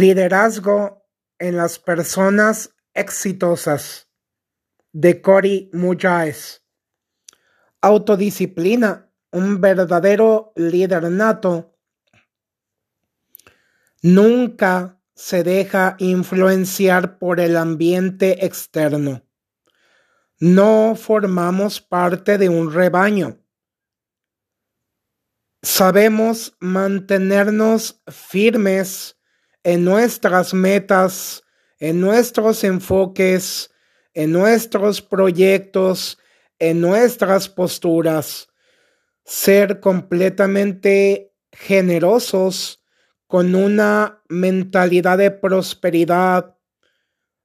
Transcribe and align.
Liderazgo 0.00 1.06
en 1.38 1.58
las 1.58 1.78
personas 1.78 2.74
exitosas 2.94 4.08
de 4.92 5.20
Cory 5.20 5.68
Muyáez. 5.74 6.64
Autodisciplina, 7.82 9.12
un 9.30 9.60
verdadero 9.60 10.54
líder 10.56 11.10
nato, 11.10 11.76
nunca 14.00 14.98
se 15.14 15.42
deja 15.42 15.96
influenciar 15.98 17.18
por 17.18 17.38
el 17.38 17.58
ambiente 17.58 18.46
externo. 18.46 19.22
No 20.38 20.94
formamos 20.96 21.82
parte 21.82 22.38
de 22.38 22.48
un 22.48 22.72
rebaño. 22.72 23.44
Sabemos 25.60 26.56
mantenernos 26.58 28.02
firmes 28.06 29.19
en 29.62 29.84
nuestras 29.84 30.54
metas, 30.54 31.42
en 31.78 32.00
nuestros 32.00 32.64
enfoques, 32.64 33.70
en 34.14 34.32
nuestros 34.32 35.02
proyectos, 35.02 36.18
en 36.58 36.80
nuestras 36.80 37.48
posturas. 37.48 38.48
Ser 39.24 39.80
completamente 39.80 41.32
generosos 41.52 42.82
con 43.26 43.54
una 43.54 44.22
mentalidad 44.28 45.18
de 45.18 45.30
prosperidad, 45.30 46.56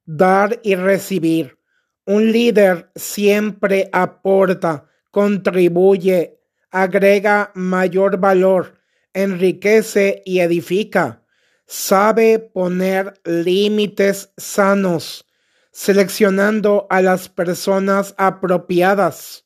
dar 0.06 0.59
y 0.64 0.76
recibir. 0.76 1.59
Un 2.06 2.32
líder 2.32 2.92
siempre 2.95 3.90
aporta, 3.92 4.88
contribuye, 5.12 6.40
agrega 6.72 7.52
mayor 7.56 8.20
valor, 8.20 8.80
enriquece 9.14 10.22
y 10.26 10.40
edifica 10.40 11.25
sabe 11.66 12.40
poner 12.40 13.20
límites 13.24 14.32
sanos, 14.38 15.26
seleccionando 15.72 16.88
a 16.89 17.02
las 17.02 17.30
personas 17.30 18.14
apropiadas. 18.17 19.45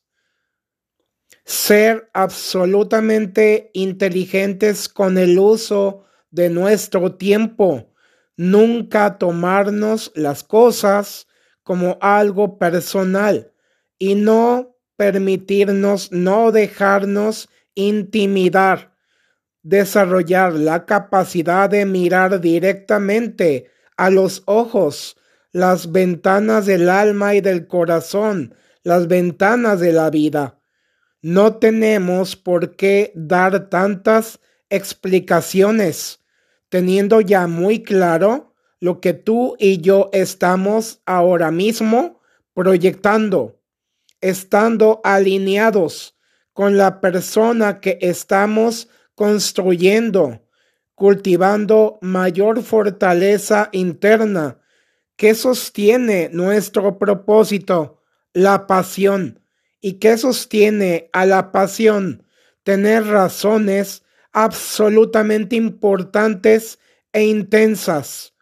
Ser 1.44 2.08
absolutamente 2.12 3.70
inteligentes 3.72 4.88
con 4.88 5.18
el 5.18 5.38
uso 5.38 6.04
de 6.30 6.48
nuestro 6.50 7.16
tiempo. 7.16 7.92
Nunca 8.36 9.18
tomarnos 9.18 10.12
las 10.14 10.44
cosas 10.44 11.26
como 11.62 11.98
algo 12.00 12.58
personal 12.58 13.52
y 13.98 14.14
no 14.14 14.76
permitirnos, 14.96 16.12
no 16.12 16.52
dejarnos 16.52 17.48
intimidar 17.74 18.89
desarrollar 19.62 20.54
la 20.54 20.86
capacidad 20.86 21.68
de 21.68 21.84
mirar 21.86 22.40
directamente 22.40 23.70
a 23.96 24.10
los 24.10 24.42
ojos, 24.46 25.16
las 25.52 25.92
ventanas 25.92 26.66
del 26.66 26.88
alma 26.88 27.34
y 27.34 27.40
del 27.40 27.66
corazón, 27.66 28.54
las 28.82 29.08
ventanas 29.08 29.80
de 29.80 29.92
la 29.92 30.10
vida. 30.10 30.58
No 31.22 31.56
tenemos 31.56 32.36
por 32.36 32.76
qué 32.76 33.12
dar 33.14 33.68
tantas 33.68 34.40
explicaciones, 34.70 36.20
teniendo 36.68 37.20
ya 37.20 37.46
muy 37.46 37.82
claro 37.82 38.54
lo 38.78 39.00
que 39.00 39.12
tú 39.12 39.56
y 39.58 39.82
yo 39.82 40.08
estamos 40.12 41.02
ahora 41.04 41.50
mismo 41.50 42.20
proyectando, 42.54 43.60
estando 44.20 45.00
alineados 45.04 46.16
con 46.52 46.78
la 46.78 47.00
persona 47.00 47.80
que 47.80 47.98
estamos 48.00 48.88
construyendo, 49.20 50.48
cultivando 50.94 51.98
mayor 52.00 52.62
fortaleza 52.62 53.68
interna 53.70 54.62
que 55.14 55.34
sostiene 55.34 56.30
nuestro 56.32 56.98
propósito, 56.98 58.02
la 58.32 58.66
pasión, 58.66 59.44
y 59.78 59.98
que 59.98 60.16
sostiene 60.16 61.10
a 61.12 61.26
la 61.26 61.52
pasión 61.52 62.24
tener 62.62 63.04
razones 63.08 64.04
absolutamente 64.32 65.54
importantes 65.54 66.78
e 67.12 67.24
intensas. 67.24 68.32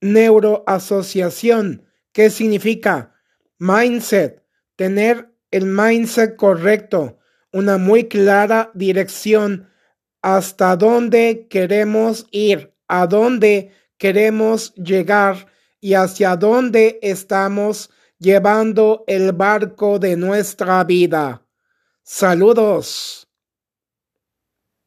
Neuroasociación, 0.00 1.86
¿qué 2.12 2.30
significa? 2.30 3.16
Mindset, 3.58 4.44
tener 4.76 5.34
el 5.50 5.66
mindset 5.66 6.36
correcto, 6.36 7.18
una 7.50 7.78
muy 7.78 8.04
clara 8.06 8.70
dirección 8.74 9.66
hasta 10.22 10.76
dónde 10.76 11.46
queremos 11.48 12.26
ir, 12.30 12.74
a 12.88 13.06
dónde 13.06 13.72
queremos 13.98 14.74
llegar 14.74 15.46
y 15.80 15.94
hacia 15.94 16.36
dónde 16.36 16.98
estamos 17.02 17.90
llevando 18.18 19.04
el 19.06 19.32
barco 19.32 19.98
de 19.98 20.16
nuestra 20.16 20.84
vida. 20.84 21.46
Saludos. 22.02 23.29